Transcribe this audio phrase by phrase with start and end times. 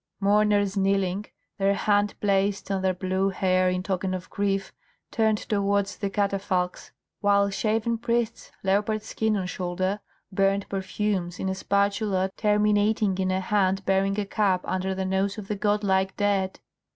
[0.19, 1.27] Mourners kneeling,
[1.59, 4.73] their hand placed on their blue hair in token of grief,
[5.11, 6.89] turned towards the catafalques,
[7.19, 9.99] while shaven priests, leopard skin on shoulder,
[10.31, 15.37] burned perfumes in a spatula terminating in a hand bearing a cup under the nose
[15.37, 16.59] of the godlike dead.